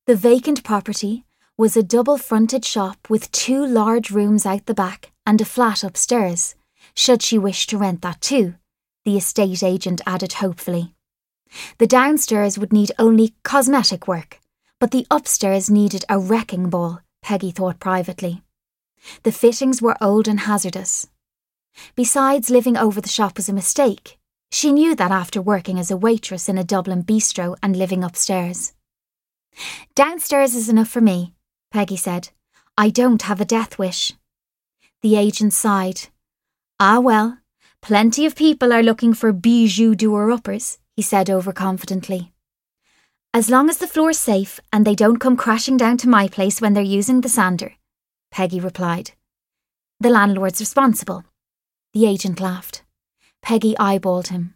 The 0.05 0.15
vacant 0.15 0.63
property 0.63 1.25
was 1.57 1.75
a 1.75 1.81
double 1.81 2.19
fronted 2.19 2.63
shop 2.63 3.09
with 3.09 3.31
two 3.31 3.65
large 3.65 4.11
rooms 4.11 4.45
out 4.45 4.67
the 4.67 4.75
back 4.75 5.11
and 5.25 5.41
a 5.41 5.45
flat 5.45 5.83
upstairs, 5.83 6.53
should 6.93 7.23
she 7.23 7.39
wish 7.39 7.65
to 7.67 7.79
rent 7.79 8.03
that 8.03 8.21
too, 8.21 8.53
the 9.03 9.17
estate 9.17 9.63
agent 9.63 9.99
added 10.05 10.33
hopefully. 10.33 10.93
The 11.79 11.87
downstairs 11.87 12.59
would 12.59 12.71
need 12.71 12.91
only 12.99 13.33
cosmetic 13.43 14.07
work, 14.07 14.39
but 14.79 14.91
the 14.91 15.07
upstairs 15.09 15.67
needed 15.67 16.05
a 16.07 16.19
wrecking 16.19 16.69
ball, 16.69 17.01
Peggy 17.23 17.49
thought 17.49 17.79
privately. 17.79 18.43
The 19.23 19.31
fittings 19.31 19.81
were 19.81 19.97
old 19.99 20.27
and 20.27 20.41
hazardous, 20.41 21.07
Besides, 21.95 22.49
living 22.49 22.77
over 22.77 23.01
the 23.01 23.09
shop 23.09 23.37
was 23.37 23.49
a 23.49 23.53
mistake. 23.53 24.17
She 24.51 24.71
knew 24.71 24.95
that 24.95 25.11
after 25.11 25.41
working 25.41 25.77
as 25.79 25.91
a 25.91 25.97
waitress 25.97 26.47
in 26.47 26.57
a 26.57 26.63
Dublin 26.63 27.03
bistro 27.03 27.55
and 27.61 27.75
living 27.75 28.03
upstairs. 28.03 28.73
Downstairs 29.95 30.55
is 30.55 30.69
enough 30.69 30.87
for 30.87 31.01
me, 31.01 31.33
Peggy 31.71 31.97
said. 31.97 32.29
I 32.77 32.89
don't 32.89 33.23
have 33.23 33.41
a 33.41 33.45
death 33.45 33.77
wish. 33.77 34.13
The 35.01 35.15
agent 35.15 35.53
sighed. 35.53 36.09
Ah, 36.79 36.99
well, 36.99 37.39
plenty 37.81 38.25
of 38.25 38.35
people 38.35 38.71
are 38.71 38.83
looking 38.83 39.13
for 39.13 39.33
bijou 39.33 39.95
doer 39.95 40.31
uppers, 40.31 40.77
he 40.95 41.01
said 41.01 41.27
overconfidently. 41.27 42.31
As 43.33 43.49
long 43.49 43.69
as 43.69 43.77
the 43.77 43.87
floor's 43.87 44.17
safe 44.17 44.59
and 44.71 44.85
they 44.85 44.95
don't 44.95 45.19
come 45.19 45.37
crashing 45.37 45.77
down 45.77 45.97
to 45.97 46.09
my 46.09 46.27
place 46.27 46.61
when 46.61 46.73
they're 46.73 46.83
using 46.83 47.21
the 47.21 47.29
sander, 47.29 47.73
Peggy 48.31 48.59
replied. 48.59 49.11
The 49.99 50.09
landlord's 50.09 50.59
responsible. 50.59 51.23
The 51.97 52.05
agent 52.05 52.39
laughed. 52.39 52.83
Peggy 53.41 53.73
eyeballed 53.79 54.27
him. 54.27 54.53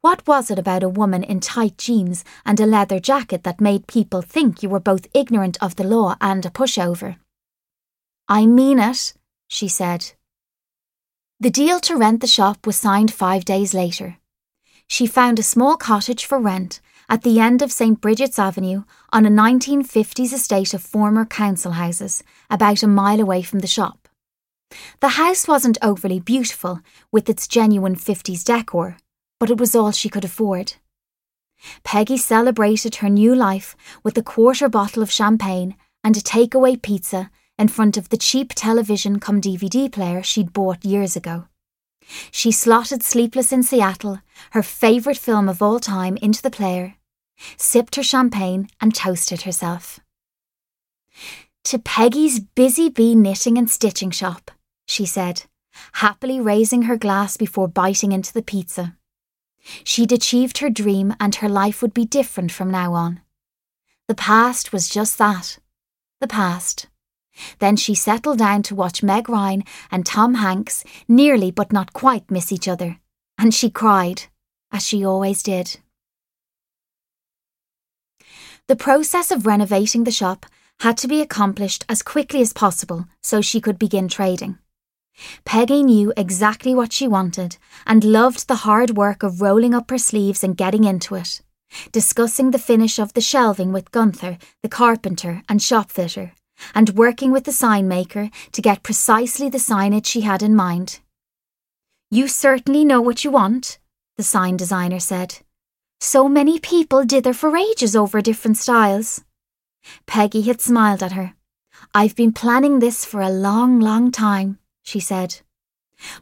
What 0.00 0.26
was 0.26 0.50
it 0.50 0.58
about 0.58 0.82
a 0.82 0.88
woman 0.88 1.22
in 1.22 1.40
tight 1.40 1.76
jeans 1.76 2.24
and 2.46 2.58
a 2.58 2.64
leather 2.64 2.98
jacket 2.98 3.42
that 3.42 3.60
made 3.60 3.86
people 3.86 4.22
think 4.22 4.62
you 4.62 4.70
were 4.70 4.80
both 4.80 5.06
ignorant 5.12 5.58
of 5.60 5.76
the 5.76 5.84
law 5.84 6.16
and 6.22 6.46
a 6.46 6.48
pushover? 6.48 7.16
I 8.30 8.46
mean 8.46 8.78
it, 8.78 9.12
she 9.46 9.68
said. 9.68 10.12
The 11.38 11.50
deal 11.50 11.80
to 11.80 11.98
rent 11.98 12.22
the 12.22 12.26
shop 12.26 12.66
was 12.66 12.76
signed 12.76 13.12
five 13.12 13.44
days 13.44 13.74
later. 13.74 14.16
She 14.86 15.06
found 15.06 15.38
a 15.38 15.42
small 15.42 15.76
cottage 15.76 16.24
for 16.24 16.38
rent 16.38 16.80
at 17.10 17.24
the 17.24 17.40
end 17.40 17.60
of 17.60 17.72
St. 17.72 18.00
Bridget's 18.00 18.38
Avenue 18.38 18.84
on 19.12 19.26
a 19.26 19.28
1950s 19.28 20.32
estate 20.32 20.72
of 20.72 20.80
former 20.80 21.26
council 21.26 21.72
houses, 21.72 22.24
about 22.48 22.82
a 22.82 22.88
mile 22.88 23.20
away 23.20 23.42
from 23.42 23.58
the 23.58 23.66
shop. 23.66 24.03
The 25.00 25.10
house 25.10 25.46
wasn't 25.46 25.78
overly 25.82 26.20
beautiful, 26.20 26.80
with 27.12 27.28
its 27.28 27.48
genuine 27.48 27.96
50s 27.96 28.44
decor, 28.44 28.96
but 29.38 29.50
it 29.50 29.58
was 29.58 29.74
all 29.74 29.92
she 29.92 30.08
could 30.08 30.24
afford. 30.24 30.74
Peggy 31.82 32.16
celebrated 32.16 32.96
her 32.96 33.08
new 33.08 33.34
life 33.34 33.76
with 34.02 34.18
a 34.18 34.22
quarter 34.22 34.68
bottle 34.68 35.02
of 35.02 35.10
champagne 35.10 35.76
and 36.02 36.16
a 36.16 36.20
takeaway 36.20 36.80
pizza 36.80 37.30
in 37.58 37.68
front 37.68 37.96
of 37.96 38.08
the 38.08 38.16
cheap 38.16 38.52
television 38.54 39.20
come 39.20 39.40
DVD 39.40 39.90
player 39.90 40.22
she'd 40.22 40.52
bought 40.52 40.84
years 40.84 41.16
ago. 41.16 41.46
She 42.30 42.52
slotted 42.52 43.02
Sleepless 43.02 43.52
in 43.52 43.62
Seattle, 43.62 44.20
her 44.50 44.62
favourite 44.62 45.18
film 45.18 45.48
of 45.48 45.62
all 45.62 45.80
time, 45.80 46.18
into 46.18 46.42
the 46.42 46.50
player, 46.50 46.96
sipped 47.56 47.96
her 47.96 48.02
champagne, 48.02 48.68
and 48.80 48.94
toasted 48.94 49.42
herself. 49.42 50.00
To 51.64 51.78
Peggy's 51.78 52.40
busy 52.40 52.90
bee 52.90 53.14
knitting 53.14 53.56
and 53.56 53.70
stitching 53.70 54.10
shop, 54.10 54.50
she 54.86 55.06
said, 55.06 55.44
happily 55.94 56.40
raising 56.40 56.82
her 56.82 56.96
glass 56.96 57.36
before 57.36 57.68
biting 57.68 58.12
into 58.12 58.32
the 58.32 58.42
pizza. 58.42 58.96
She'd 59.82 60.12
achieved 60.12 60.58
her 60.58 60.70
dream 60.70 61.14
and 61.18 61.34
her 61.36 61.48
life 61.48 61.82
would 61.82 61.94
be 61.94 62.04
different 62.04 62.52
from 62.52 62.70
now 62.70 62.92
on. 62.92 63.20
The 64.08 64.14
past 64.14 64.72
was 64.72 64.88
just 64.88 65.18
that 65.18 65.58
the 66.24 66.28
past. 66.28 66.86
Then 67.58 67.76
she 67.76 67.94
settled 67.94 68.38
down 68.38 68.62
to 68.64 68.74
watch 68.74 69.02
Meg 69.02 69.28
Ryan 69.28 69.62
and 69.90 70.06
Tom 70.06 70.34
Hanks 70.34 70.84
nearly 71.06 71.50
but 71.50 71.70
not 71.70 71.92
quite 71.92 72.30
miss 72.30 72.50
each 72.50 72.66
other, 72.66 72.98
and 73.36 73.52
she 73.52 73.68
cried, 73.68 74.22
as 74.72 74.86
she 74.86 75.04
always 75.04 75.42
did. 75.42 75.80
The 78.68 78.76
process 78.76 79.30
of 79.30 79.44
renovating 79.44 80.04
the 80.04 80.10
shop 80.10 80.46
had 80.80 80.96
to 80.98 81.08
be 81.08 81.20
accomplished 81.20 81.84
as 81.90 82.02
quickly 82.02 82.40
as 82.40 82.54
possible 82.54 83.04
so 83.22 83.42
she 83.42 83.60
could 83.60 83.78
begin 83.78 84.08
trading. 84.08 84.58
Peggy 85.44 85.82
knew 85.82 86.12
exactly 86.16 86.74
what 86.74 86.92
she 86.92 87.06
wanted 87.06 87.56
and 87.86 88.02
loved 88.04 88.48
the 88.48 88.66
hard 88.66 88.96
work 88.96 89.22
of 89.22 89.40
rolling 89.40 89.74
up 89.74 89.90
her 89.90 89.98
sleeves 89.98 90.42
and 90.42 90.56
getting 90.56 90.84
into 90.84 91.14
it, 91.14 91.40
discussing 91.92 92.50
the 92.50 92.58
finish 92.58 92.98
of 92.98 93.12
the 93.14 93.20
shelving 93.20 93.72
with 93.72 93.92
Gunther, 93.92 94.38
the 94.62 94.68
carpenter 94.68 95.42
and 95.48 95.62
shop 95.62 95.90
fitter, 95.90 96.32
and 96.74 96.90
working 96.90 97.30
with 97.30 97.44
the 97.44 97.52
sign 97.52 97.86
maker 97.86 98.30
to 98.52 98.62
get 98.62 98.82
precisely 98.82 99.48
the 99.48 99.58
signage 99.58 100.06
she 100.06 100.22
had 100.22 100.42
in 100.42 100.54
mind. 100.54 101.00
You 102.10 102.28
certainly 102.28 102.84
know 102.84 103.00
what 103.00 103.24
you 103.24 103.30
want, 103.30 103.78
the 104.16 104.22
sign 104.22 104.56
designer 104.56 105.00
said. 105.00 105.38
So 106.00 106.28
many 106.28 106.58
people 106.58 107.04
dither 107.04 107.32
for 107.32 107.56
ages 107.56 107.96
over 107.96 108.20
different 108.20 108.56
styles. 108.56 109.24
Peggy 110.06 110.42
had 110.42 110.60
smiled 110.60 111.02
at 111.02 111.12
her. 111.12 111.34
I've 111.94 112.16
been 112.16 112.32
planning 112.32 112.78
this 112.78 113.04
for 113.04 113.20
a 113.20 113.30
long, 113.30 113.80
long 113.80 114.10
time 114.10 114.58
she 114.84 115.00
said. 115.00 115.40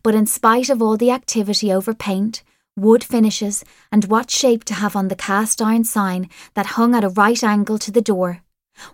But 0.02 0.14
in 0.14 0.24
spite 0.24 0.70
of 0.70 0.80
all 0.80 0.96
the 0.96 1.10
activity 1.10 1.70
over 1.70 1.92
paint, 1.92 2.42
wood 2.76 3.04
finishes, 3.04 3.64
and 3.90 4.06
what 4.06 4.30
shape 4.30 4.64
to 4.64 4.74
have 4.74 4.96
on 4.96 5.08
the 5.08 5.16
cast 5.16 5.60
iron 5.60 5.84
sign 5.84 6.30
that 6.54 6.78
hung 6.78 6.94
at 6.94 7.04
a 7.04 7.10
right 7.10 7.42
angle 7.44 7.78
to 7.78 7.90
the 7.90 8.00
door, 8.00 8.42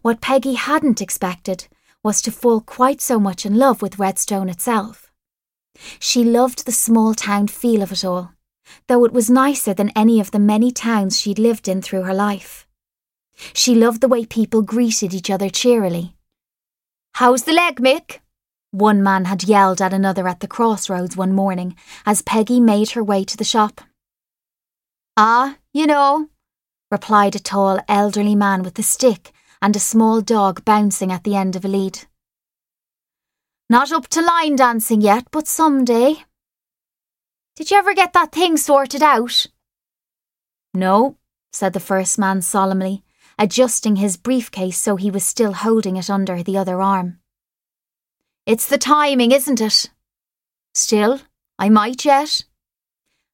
what 0.03 0.21
Peggy 0.21 0.55
hadn't 0.55 1.01
expected 1.01 1.69
was 2.03 2.21
to 2.23 2.33
fall 2.33 2.61
quite 2.61 3.01
so 3.01 3.21
much 3.21 3.47
in 3.47 3.57
love 3.57 3.83
with 3.83 3.99
Redstone 3.99 4.49
itself. 4.49 5.11
She 6.01 6.25
loved 6.25 6.67
the 6.67 6.73
small 6.73 7.15
town 7.15 7.49
feel 7.49 7.83
of 7.83 7.93
it 7.93 8.05
all, 8.05 8.33
though 8.89 9.05
it 9.05 9.13
was 9.13 9.31
nicer 9.31 9.75
than 9.75 9.91
any 9.91 10.19
of 10.19 10.31
the 10.31 10.39
many 10.39 10.71
towns 10.73 11.21
she'd 11.21 11.39
lived 11.39 11.69
in 11.69 11.83
through 11.83 12.03
her 12.03 12.15
life. 12.15 12.67
She 13.53 13.75
loved 13.75 14.01
the 14.01 14.09
way 14.09 14.25
people 14.25 14.63
greeted 14.63 15.15
each 15.15 15.31
other 15.31 15.49
cheerily. 15.49 16.17
How's 17.15 17.45
the 17.45 17.53
leg, 17.53 17.77
Mick? 17.77 18.19
One 18.71 19.03
man 19.03 19.25
had 19.25 19.45
yelled 19.45 19.81
at 19.81 19.95
another 19.95 20.29
at 20.29 20.41
the 20.41 20.47
crossroads 20.47 21.17
one 21.17 21.33
morning 21.33 21.75
as 22.05 22.21
Peggy 22.23 22.61
made 22.61 22.91
her 22.91 23.03
way 23.03 23.25
to 23.25 23.37
the 23.37 23.45
shop. 23.45 23.81
Ah, 25.17 25.57
you 25.73 25.87
know, 25.87 26.29
replied 26.91 27.35
a 27.35 27.39
tall, 27.39 27.81
elderly 27.89 28.35
man 28.35 28.63
with 28.63 28.79
a 28.79 28.83
stick 28.83 29.33
and 29.63 29.75
a 29.75 29.81
small 29.81 30.21
dog 30.21 30.65
bouncing 30.65 31.11
at 31.11 31.25
the 31.25 31.35
end 31.35 31.57
of 31.57 31.65
a 31.65 31.69
lead. 31.69 32.01
Not 33.71 33.91
up 33.91 34.09
to 34.09 34.23
line 34.23 34.57
dancing 34.57 35.01
yet, 35.01 35.27
but 35.31 35.49
some 35.49 35.85
day. 35.85 36.25
Did 37.57 37.71
you 37.71 37.77
ever 37.79 37.95
get 37.95 38.13
that 38.13 38.33
thing 38.33 38.57
sorted 38.57 39.03
out? 39.03 39.47
No, 40.73 41.17
said 41.53 41.73
the 41.73 41.81
first 41.81 42.19
man 42.19 42.41
solemnly, 42.43 43.03
adjusting 43.39 43.97
his 43.97 44.17
briefcase 44.17 44.79
so 44.79 44.97
he 44.97 45.11
was 45.11 45.25
still 45.25 45.53
holding 45.53 45.97
it 45.97 46.09
under 46.09 46.43
the 46.43 46.57
other 46.57 46.81
arm. 46.81 47.19
It's 48.49 48.64
the 48.64 48.78
timing, 48.78 49.31
isn't 49.31 49.61
it? 49.61 49.90
Still, 50.75 51.21
I 51.59 51.69
might 51.69 52.07
yet. 52.07 52.45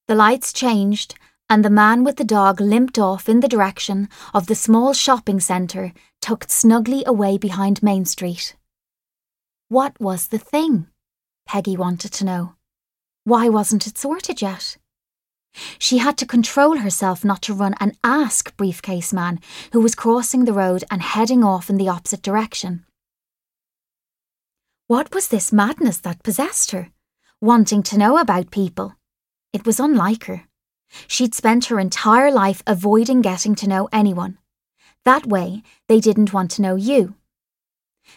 The 0.09 0.17
lights 0.17 0.53
changed, 0.53 1.15
and 1.49 1.65
the 1.65 1.71
man 1.71 2.03
with 2.03 2.17
the 2.17 2.25
dog 2.25 2.61
limped 2.61 2.99
off 2.99 3.29
in 3.29 3.39
the 3.39 3.47
direction 3.47 4.09
of 4.35 4.49
the 4.49 4.57
small 4.57 4.93
shopping 4.93 5.39
centre 5.39 5.93
tucked 6.21 6.51
snugly 6.51 7.05
away 7.07 7.39
behind 7.39 7.81
Main 7.81 8.05
Street. 8.05 8.57
What 9.69 9.95
was 10.01 10.27
the 10.27 10.39
thing? 10.39 10.89
Peggy 11.47 11.77
wanted 11.77 12.13
to 12.15 12.25
know. 12.25 12.57
Why 13.23 13.49
wasn't 13.49 13.87
it 13.87 13.97
sorted 13.97 14.43
yet? 14.43 14.79
She 15.79 15.99
had 15.99 16.19
to 16.19 16.27
control 16.27 16.79
herself 16.79 17.25
not 17.25 17.41
to 17.43 17.55
run 17.55 17.77
and 17.79 17.97
ask 18.03 18.57
Briefcase 18.57 19.13
Man, 19.13 19.39
who 19.73 19.81
was 19.81 19.95
crossing 19.95 20.45
the 20.45 20.53
road 20.53 20.83
and 20.91 21.01
heading 21.01 21.45
off 21.45 21.71
in 21.71 21.77
the 21.77 21.89
opposite 21.89 22.23
direction. 22.23 22.85
What 24.87 25.15
was 25.15 25.29
this 25.29 25.51
madness 25.51 25.97
that 26.01 26.23
possessed 26.23 26.73
her? 26.73 26.91
Wanting 27.41 27.83
to 27.85 27.97
know 27.97 28.19
about 28.19 28.51
people. 28.51 28.97
It 29.51 29.65
was 29.65 29.81
unlike 29.81 30.25
her. 30.25 30.45
She'd 31.07 31.35
spent 31.35 31.67
her 31.67 31.81
entire 31.81 32.31
life 32.31 32.63
avoiding 32.67 33.23
getting 33.23 33.55
to 33.55 33.67
know 33.67 33.89
anyone. 33.93 34.37
That 35.07 35.25
way, 35.25 35.63
they 35.89 36.01
didn't 36.01 36.35
want 36.35 36.51
to 36.53 36.63
know 36.63 36.77
you. 36.77 37.15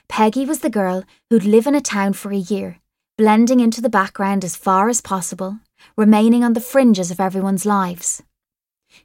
Peggy 0.09 0.45
was 0.45 0.59
the 0.59 0.69
girl 0.69 1.05
who'd 1.29 1.45
live 1.45 1.67
in 1.67 1.75
a 1.75 1.79
town 1.79 2.11
for 2.11 2.33
a 2.33 2.37
year, 2.37 2.79
blending 3.17 3.61
into 3.61 3.79
the 3.79 3.89
background 3.89 4.43
as 4.43 4.57
far 4.57 4.89
as 4.89 4.99
possible, 4.99 5.59
remaining 5.95 6.43
on 6.43 6.51
the 6.51 6.59
fringes 6.59 7.11
of 7.11 7.21
everyone's 7.21 7.65
lives. 7.65 8.23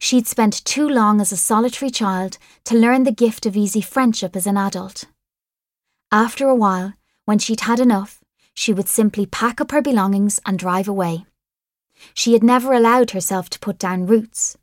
She'd 0.00 0.26
spent 0.26 0.64
too 0.64 0.88
long 0.88 1.20
as 1.20 1.30
a 1.30 1.36
solitary 1.36 1.92
child 1.92 2.38
to 2.64 2.76
learn 2.76 3.04
the 3.04 3.12
gift 3.12 3.46
of 3.46 3.56
easy 3.56 3.80
friendship 3.80 4.34
as 4.34 4.48
an 4.48 4.56
adult. 4.56 5.04
After 6.10 6.48
a 6.48 6.56
while, 6.56 6.94
when 7.24 7.38
she'd 7.38 7.60
had 7.60 7.80
enough, 7.80 8.20
she 8.54 8.72
would 8.72 8.88
simply 8.88 9.26
pack 9.26 9.60
up 9.60 9.70
her 9.70 9.82
belongings 9.82 10.40
and 10.44 10.58
drive 10.58 10.88
away. 10.88 11.24
She 12.14 12.32
had 12.32 12.42
never 12.42 12.72
allowed 12.72 13.12
herself 13.12 13.48
to 13.50 13.60
put 13.60 13.78
down 13.78 14.06
roots. 14.06 14.56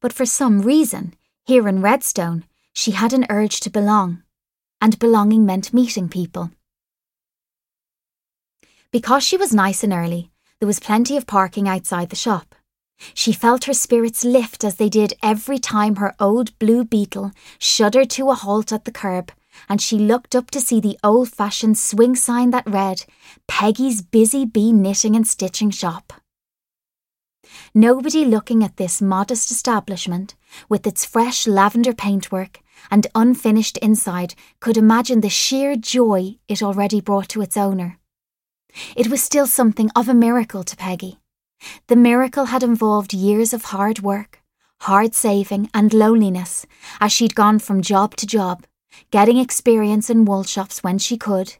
But 0.00 0.12
for 0.12 0.24
some 0.24 0.62
reason, 0.62 1.14
here 1.44 1.68
in 1.68 1.82
Redstone, 1.82 2.44
she 2.72 2.92
had 2.92 3.12
an 3.12 3.26
urge 3.28 3.60
to 3.60 3.70
belong, 3.70 4.22
and 4.80 4.98
belonging 4.98 5.44
meant 5.44 5.74
meeting 5.74 6.08
people. 6.08 6.50
Because 8.90 9.22
she 9.22 9.36
was 9.36 9.54
nice 9.54 9.84
and 9.84 9.92
early, 9.92 10.30
there 10.58 10.66
was 10.66 10.80
plenty 10.80 11.16
of 11.16 11.26
parking 11.26 11.68
outside 11.68 12.08
the 12.10 12.16
shop. 12.16 12.54
She 13.14 13.32
felt 13.32 13.64
her 13.64 13.74
spirits 13.74 14.24
lift 14.24 14.64
as 14.64 14.76
they 14.76 14.88
did 14.88 15.14
every 15.22 15.58
time 15.58 15.96
her 15.96 16.14
old 16.20 16.56
blue 16.58 16.84
beetle 16.84 17.32
shuddered 17.58 18.10
to 18.10 18.30
a 18.30 18.34
halt 18.34 18.72
at 18.72 18.84
the 18.84 18.92
curb 18.92 19.32
and 19.68 19.80
she 19.80 19.98
looked 19.98 20.34
up 20.34 20.50
to 20.50 20.60
see 20.60 20.80
the 20.80 20.98
old 21.02 21.28
fashioned 21.28 21.78
swing 21.78 22.16
sign 22.16 22.50
that 22.50 22.66
read, 22.66 23.04
Peggy's 23.46 24.02
Busy 24.02 24.44
Bee 24.44 24.72
Knitting 24.72 25.16
and 25.16 25.26
Stitching 25.26 25.70
Shop. 25.70 26.12
Nobody 27.74 28.24
looking 28.24 28.62
at 28.62 28.76
this 28.76 29.02
modest 29.02 29.50
establishment, 29.50 30.34
with 30.68 30.86
its 30.86 31.04
fresh 31.04 31.46
lavender 31.46 31.92
paintwork 31.92 32.60
and 32.90 33.06
unfinished 33.14 33.78
inside, 33.78 34.34
could 34.60 34.76
imagine 34.76 35.20
the 35.20 35.28
sheer 35.28 35.76
joy 35.76 36.36
it 36.48 36.62
already 36.62 37.00
brought 37.00 37.28
to 37.30 37.42
its 37.42 37.56
owner. 37.56 37.98
It 38.96 39.08
was 39.08 39.22
still 39.22 39.46
something 39.46 39.90
of 39.94 40.08
a 40.08 40.14
miracle 40.14 40.64
to 40.64 40.76
Peggy. 40.76 41.18
The 41.88 41.96
miracle 41.96 42.46
had 42.46 42.62
involved 42.62 43.12
years 43.12 43.52
of 43.52 43.64
hard 43.64 44.00
work, 44.00 44.40
hard 44.80 45.14
saving, 45.14 45.70
and 45.72 45.92
loneliness 45.92 46.66
as 47.00 47.12
she'd 47.12 47.34
gone 47.34 47.58
from 47.58 47.82
job 47.82 48.16
to 48.16 48.26
job, 48.26 48.64
getting 49.10 49.38
experience 49.38 50.10
in 50.10 50.24
wool 50.24 50.44
shops 50.44 50.82
when 50.82 50.98
she 50.98 51.16
could, 51.16 51.56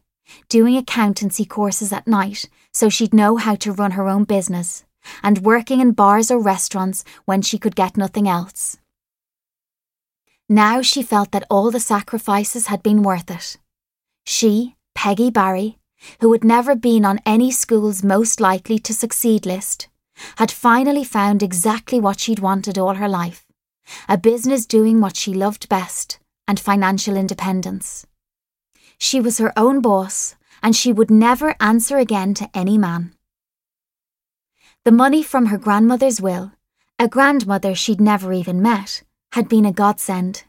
doing 0.48 0.76
accountancy 0.76 1.44
courses 1.44 1.92
at 1.92 2.06
night 2.06 2.48
so 2.72 2.88
she'd 2.88 3.14
know 3.14 3.36
how 3.36 3.54
to 3.54 3.72
run 3.72 3.92
her 3.92 4.08
own 4.08 4.24
business, 4.24 4.84
and 5.22 5.38
working 5.38 5.80
in 5.80 5.92
bars 5.92 6.30
or 6.30 6.40
restaurants 6.40 7.04
when 7.24 7.42
she 7.42 7.58
could 7.58 7.76
get 7.76 7.96
nothing 7.96 8.28
else. 8.28 8.78
Now 10.48 10.82
she 10.82 11.02
felt 11.02 11.32
that 11.32 11.46
all 11.50 11.70
the 11.70 11.80
sacrifices 11.80 12.66
had 12.66 12.82
been 12.82 13.02
worth 13.02 13.30
it. 13.30 13.58
She, 14.24 14.76
Peggy 14.94 15.30
Barry, 15.30 15.78
who 16.20 16.32
had 16.32 16.44
never 16.44 16.74
been 16.74 17.04
on 17.04 17.20
any 17.24 17.50
school's 17.50 18.02
most 18.02 18.40
likely 18.40 18.78
to 18.80 18.94
succeed 18.94 19.46
list, 19.46 19.88
had 20.36 20.50
finally 20.50 21.04
found 21.04 21.42
exactly 21.42 22.00
what 22.00 22.20
she'd 22.20 22.38
wanted 22.38 22.78
all 22.78 22.94
her 22.94 23.08
life 23.08 23.46
a 24.08 24.16
business 24.16 24.64
doing 24.64 25.00
what 25.00 25.16
she 25.16 25.34
loved 25.34 25.68
best 25.68 26.20
and 26.52 26.60
financial 26.60 27.16
independence. 27.16 28.06
She 28.98 29.22
was 29.22 29.38
her 29.38 29.54
own 29.56 29.80
boss, 29.80 30.36
and 30.62 30.76
she 30.76 30.92
would 30.92 31.10
never 31.10 31.56
answer 31.60 31.96
again 31.96 32.34
to 32.34 32.50
any 32.52 32.76
man. 32.76 33.14
The 34.84 34.92
money 34.92 35.22
from 35.22 35.46
her 35.46 35.56
grandmother's 35.56 36.20
will, 36.20 36.52
a 36.98 37.08
grandmother 37.08 37.74
she'd 37.74 38.02
never 38.02 38.34
even 38.34 38.60
met, 38.60 39.02
had 39.32 39.48
been 39.48 39.64
a 39.64 39.72
godsend. 39.72 40.44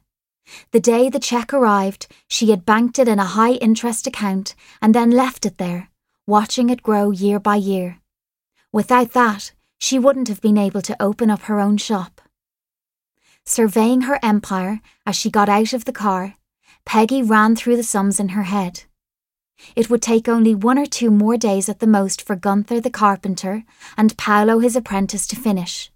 The 0.72 0.82
day 0.82 1.08
the 1.10 1.22
cheque 1.22 1.54
arrived, 1.54 2.08
she 2.28 2.50
had 2.50 2.66
banked 2.66 3.00
it 3.00 3.08
in 3.08 3.18
a 3.18 3.36
high 3.40 3.54
interest 3.54 4.06
account 4.06 4.56
and 4.82 4.94
then 4.94 5.10
left 5.10 5.46
it 5.46 5.58
there, 5.58 5.88
watching 6.28 6.70
it 6.70 6.84
grow 6.84 7.12
year 7.12 7.40
by 7.40 7.56
year. 7.56 8.02
Without 8.74 9.14
that, 9.14 9.54
she 9.80 9.98
wouldn't 10.00 10.28
have 10.28 10.42
been 10.42 10.58
able 10.58 10.82
to 10.82 11.02
open 11.02 11.30
up 11.30 11.44
her 11.44 11.62
own 11.62 11.78
shop. 11.78 12.20
Surveying 13.46 14.02
her 14.02 14.20
empire 14.24 14.82
as 15.06 15.16
she 15.16 15.30
got 15.30 15.50
out 15.50 15.74
of 15.74 15.86
the 15.86 15.92
car, 15.92 16.36
Peggy 16.86 17.22
ran 17.22 17.56
through 17.56 17.76
the 17.76 17.84
sums 17.84 18.20
in 18.20 18.30
her 18.30 18.44
head. 18.44 18.84
It 19.76 19.90
would 19.90 20.02
take 20.02 20.28
only 20.28 20.56
one 20.56 20.78
or 20.80 20.86
two 20.86 21.12
more 21.12 21.38
days 21.38 21.70
at 21.70 21.80
the 21.80 21.88
most 21.88 22.22
for 22.22 22.36
Gunther 22.36 22.80
the 22.82 22.90
carpenter 22.90 23.64
and 23.98 24.18
Paolo 24.18 24.60
his 24.60 24.76
apprentice 24.76 25.28
to 25.28 25.36
finish. 25.36 25.92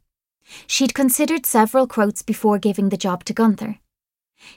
She'd 0.66 0.94
considered 0.94 1.46
several 1.46 1.88
quotes 1.88 2.22
before 2.22 2.60
giving 2.60 2.90
the 2.90 2.98
job 2.98 3.24
to 3.26 3.34
Gunther. 3.34 3.80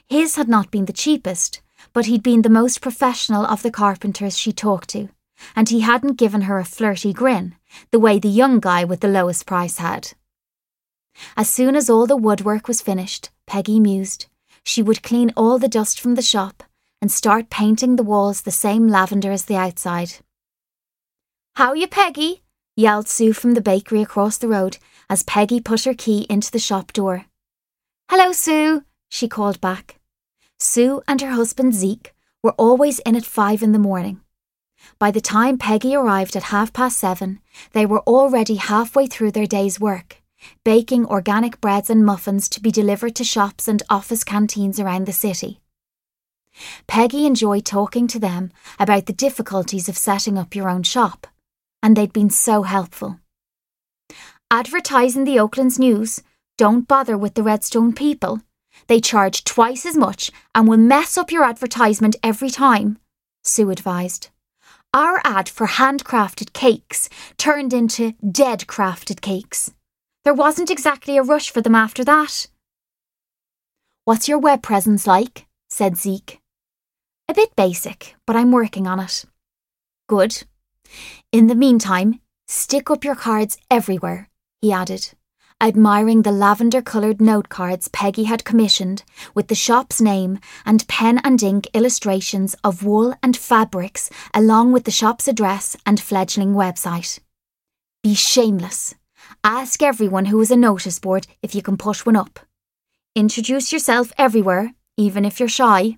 His 0.07 0.35
had 0.35 0.47
not 0.47 0.71
been 0.71 0.85
the 0.85 0.93
cheapest, 0.93 1.61
but 1.93 2.05
he'd 2.05 2.23
been 2.23 2.43
the 2.43 2.49
most 2.49 2.81
professional 2.81 3.45
of 3.45 3.63
the 3.63 3.71
carpenters 3.71 4.37
she 4.37 4.53
talked 4.53 4.89
to, 4.89 5.09
and 5.55 5.69
he 5.69 5.81
hadn't 5.81 6.17
given 6.17 6.41
her 6.41 6.59
a 6.59 6.65
flirty 6.65 7.13
grin, 7.13 7.55
the 7.91 7.99
way 7.99 8.19
the 8.19 8.29
young 8.29 8.59
guy 8.59 8.83
with 8.83 8.99
the 8.99 9.07
lowest 9.07 9.45
price 9.45 9.77
had. 9.77 10.13
As 11.37 11.49
soon 11.49 11.75
as 11.75 11.89
all 11.89 12.07
the 12.07 12.17
woodwork 12.17 12.67
was 12.67 12.81
finished, 12.81 13.29
Peggy 13.47 13.79
mused, 13.79 14.27
she 14.63 14.81
would 14.81 15.03
clean 15.03 15.31
all 15.35 15.59
the 15.59 15.67
dust 15.67 15.99
from 15.99 16.15
the 16.15 16.21
shop 16.21 16.63
and 17.01 17.11
start 17.11 17.49
painting 17.49 17.95
the 17.95 18.03
walls 18.03 18.41
the 18.41 18.51
same 18.51 18.87
lavender 18.87 19.31
as 19.31 19.45
the 19.45 19.55
outside. 19.55 20.13
How 21.55 21.73
you, 21.73 21.87
Peggy? 21.87 22.43
yelled 22.75 23.07
Sue 23.07 23.33
from 23.33 23.53
the 23.53 23.61
bakery 23.61 24.01
across 24.01 24.37
the 24.37 24.47
road 24.47 24.77
as 25.09 25.23
Peggy 25.23 25.59
put 25.59 25.83
her 25.83 25.93
key 25.93 26.25
into 26.29 26.51
the 26.51 26.59
shop 26.59 26.93
door. 26.93 27.25
Hello, 28.09 28.31
Sue, 28.31 28.83
she 29.09 29.27
called 29.27 29.59
back. 29.59 29.99
Sue 30.59 31.01
and 31.07 31.19
her 31.21 31.31
husband 31.31 31.73
Zeke 31.73 32.13
were 32.43 32.53
always 32.53 32.99
in 32.99 33.15
at 33.15 33.25
five 33.25 33.61
in 33.61 33.71
the 33.71 33.79
morning. 33.79 34.21
By 34.99 35.11
the 35.11 35.21
time 35.21 35.57
Peggy 35.57 35.95
arrived 35.95 36.35
at 36.35 36.43
half 36.43 36.71
past 36.71 36.97
seven, 36.97 37.39
they 37.73 37.85
were 37.85 38.01
already 38.01 38.55
halfway 38.55 39.07
through 39.07 39.31
their 39.31 39.45
day's 39.45 39.79
work, 39.79 40.20
baking 40.63 41.05
organic 41.05 41.61
breads 41.61 41.89
and 41.89 42.05
muffins 42.05 42.49
to 42.49 42.61
be 42.61 42.71
delivered 42.71 43.15
to 43.15 43.23
shops 43.23 43.67
and 43.67 43.83
office 43.89 44.23
canteens 44.23 44.79
around 44.79 45.05
the 45.05 45.13
city. 45.13 45.59
Peggy 46.87 47.25
enjoyed 47.25 47.65
talking 47.65 48.07
to 48.07 48.19
them 48.19 48.51
about 48.79 49.05
the 49.05 49.13
difficulties 49.13 49.87
of 49.87 49.97
setting 49.97 50.37
up 50.37 50.55
your 50.55 50.69
own 50.69 50.83
shop, 50.83 51.27
and 51.81 51.95
they'd 51.95 52.13
been 52.13 52.29
so 52.29 52.63
helpful. 52.63 53.19
Advertising 54.49 55.23
the 55.23 55.39
Oaklands 55.39 55.79
News. 55.79 56.21
Don't 56.57 56.87
bother 56.87 57.17
with 57.17 57.35
the 57.35 57.43
Redstone 57.43 57.93
people. 57.93 58.41
They 58.87 58.99
charge 58.99 59.43
twice 59.43 59.85
as 59.85 59.95
much 59.95 60.29
and 60.53 60.67
will 60.67 60.77
mess 60.77 61.17
up 61.17 61.31
your 61.31 61.43
advertisement 61.43 62.15
every 62.21 62.49
time, 62.49 62.99
Sue 63.43 63.69
advised. 63.69 64.29
Our 64.93 65.21
ad 65.23 65.47
for 65.47 65.67
handcrafted 65.67 66.51
cakes 66.51 67.07
turned 67.37 67.73
into 67.73 68.13
dead 68.29 68.65
crafted 68.67 69.21
cakes. 69.21 69.71
There 70.23 70.33
wasn't 70.33 70.69
exactly 70.69 71.17
a 71.17 71.23
rush 71.23 71.49
for 71.49 71.61
them 71.61 71.75
after 71.75 72.03
that. 72.03 72.47
What's 74.05 74.27
your 74.27 74.39
web 74.39 74.61
presence 74.61 75.07
like? 75.07 75.47
said 75.69 75.97
Zeke. 75.97 76.39
A 77.27 77.33
bit 77.33 77.55
basic, 77.55 78.15
but 78.27 78.35
I'm 78.35 78.51
working 78.51 78.87
on 78.87 78.99
it. 78.99 79.25
Good. 80.07 80.43
In 81.31 81.47
the 81.47 81.55
meantime, 81.55 82.19
stick 82.47 82.91
up 82.91 83.03
your 83.03 83.15
cards 83.15 83.57
everywhere, 83.69 84.29
he 84.61 84.71
added 84.71 85.13
admiring 85.61 86.23
the 86.23 86.31
lavender 86.31 86.81
coloured 86.81 87.21
note 87.21 87.47
cards 87.47 87.87
Peggy 87.89 88.23
had 88.23 88.43
commissioned 88.43 89.03
with 89.35 89.47
the 89.47 89.55
shop's 89.55 90.01
name 90.01 90.39
and 90.65 90.87
pen 90.87 91.21
and 91.23 91.41
ink 91.43 91.67
illustrations 91.73 92.55
of 92.63 92.83
wool 92.83 93.13
and 93.21 93.37
fabrics, 93.37 94.09
along 94.33 94.71
with 94.71 94.85
the 94.85 94.91
shop's 94.91 95.27
address 95.27 95.77
and 95.85 95.99
fledgling 95.99 96.53
website. 96.53 97.19
Be 98.01 98.15
shameless. 98.15 98.95
Ask 99.43 99.81
everyone 99.81 100.25
who 100.25 100.39
has 100.39 100.51
a 100.51 100.57
notice 100.57 100.99
board 100.99 101.27
if 101.41 101.55
you 101.55 101.61
can 101.61 101.77
push 101.77 102.05
one 102.05 102.15
up. 102.15 102.39
Introduce 103.15 103.73
yourself 103.73 104.11
everywhere, 104.17 104.73
even 104.97 105.25
if 105.25 105.39
you're 105.39 105.49
shy. 105.49 105.97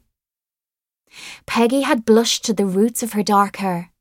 Peggy 1.46 1.82
had 1.82 2.06
blushed 2.06 2.43
to 2.46 2.54
the 2.54 2.65
roots 2.65 3.04
of 3.04 3.13
her 3.13 3.24
dark 3.24 3.58
hair. 3.58 3.91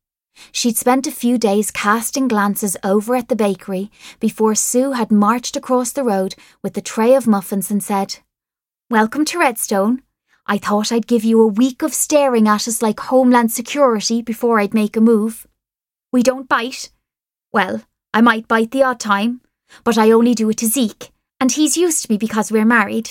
She'd 0.51 0.79
spent 0.79 1.07
a 1.07 1.13
few 1.13 1.37
days 1.37 1.71
casting 1.71 2.27
glances 2.27 2.77
over 2.83 3.15
at 3.15 3.29
the 3.29 3.37
bakery 3.37 3.91
before 4.19 4.55
Sue 4.55 4.93
had 4.93 5.11
marched 5.11 5.57
across 5.57 5.93
the 5.93 6.05
road 6.05 6.35
with 6.63 6.73
the 6.75 6.81
tray 6.81 7.15
of 7.15 7.27
muffins 7.27 7.71
and 7.71 7.83
said, 7.83 8.19
Welcome 8.89 9.25
to 9.27 9.39
Redstone. 9.39 10.03
I 10.47 10.59
thought 10.59 10.91
I'd 10.91 11.07
give 11.07 11.23
you 11.23 11.41
a 11.41 11.47
week 11.47 11.83
of 11.83 11.95
staring 11.95 12.49
at 12.49 12.67
us 12.67 12.83
like 12.83 12.99
Homeland 13.01 13.53
Security 13.53 14.23
before 14.23 14.59
I'd 14.59 14.75
make 14.75 14.97
a 14.97 15.01
move. 15.01 15.47
We 16.13 16.23
don't 16.23 16.49
bite. 16.49 16.91
Well, 17.53 17.83
I 18.15 18.21
might 18.21 18.49
bite 18.49 18.71
the 18.71 18.83
odd 18.83 19.01
time, 19.01 19.41
but 19.85 19.97
I 19.99 20.11
only 20.11 20.35
do 20.35 20.51
it 20.51 20.59
to 20.59 20.67
Zeke, 20.67 21.11
and 21.41 21.53
he's 21.53 21.77
used 21.77 22.05
to 22.05 22.13
me 22.13 22.19
because 22.19 22.53
we're 22.53 22.65
married. 22.65 23.11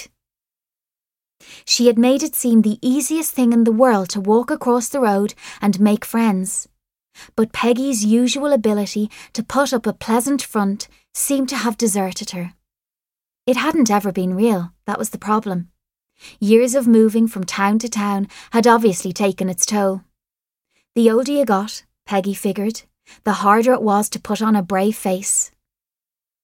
She 1.66 1.88
had 1.88 1.98
made 1.98 2.22
it 2.22 2.36
seem 2.36 2.62
the 2.62 2.80
easiest 2.82 3.32
thing 3.32 3.52
in 3.52 3.64
the 3.64 3.72
world 3.72 4.10
to 4.10 4.22
walk 4.22 4.52
across 4.52 4.90
the 4.90 5.00
road 5.00 5.34
and 5.62 5.80
make 5.80 6.06
friends 6.06 6.68
but 7.36 7.54
Peggy's 7.54 8.06
usual 8.06 8.52
ability 8.52 9.10
to 9.34 9.44
put 9.44 9.74
up 9.74 9.86
a 9.86 9.94
pleasant 9.94 10.42
front 10.42 10.88
seemed 11.14 11.50
to 11.50 11.58
have 11.58 11.78
deserted 11.78 12.32
her. 12.32 12.54
It 13.46 13.58
hadn't 13.58 13.92
ever 13.92 14.12
been 14.12 14.36
real, 14.36 14.72
that 14.86 15.00
was 15.00 15.10
the 15.10 15.18
problem. 15.18 15.70
Years 16.40 16.76
of 16.76 16.88
moving 16.88 17.28
from 17.28 17.44
town 17.44 17.80
to 17.80 17.90
town 17.90 18.28
had 18.52 18.68
obviously 18.68 19.12
taken 19.12 19.50
its 19.50 19.66
toll. 19.66 20.04
The 20.96 21.10
older 21.10 21.32
you 21.32 21.46
got, 21.46 21.84
Peggy 22.06 22.34
figured, 22.34 22.84
the 23.24 23.34
harder 23.34 23.74
it 23.74 23.82
was 23.82 24.10
to 24.10 24.19
put 24.19 24.41
on 24.41 24.56
a 24.56 24.63
brave 24.63 24.95
face. 24.95 25.51